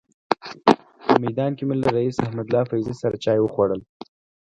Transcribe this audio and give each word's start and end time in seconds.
په 1.05 1.13
میدان 1.23 1.51
کې 1.57 1.63
مې 1.67 1.75
له 1.81 1.87
رئیس 1.95 2.15
احمدالله 2.25 2.67
فیضي 2.71 2.95
سره 3.01 3.21
چای 3.23 3.39
وخوړل. 3.41 3.81